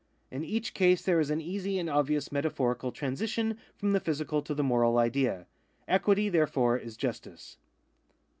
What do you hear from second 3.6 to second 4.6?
from the physical to